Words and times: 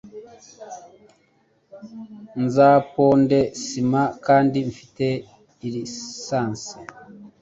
Nzaponde 2.43 3.39
sima 3.65 4.03
kandi 4.25 4.57
mfite 4.69 5.07
licence 5.73 6.71